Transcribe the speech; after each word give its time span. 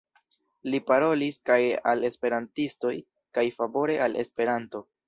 Li 0.69 0.79
parolis 0.87 1.37
kaj 1.51 1.59
al 1.93 2.09
Esperantistoj 2.11 2.95
kaj 3.39 3.49
favore 3.61 4.05
al 4.09 4.23
Esperanto. 4.27 4.89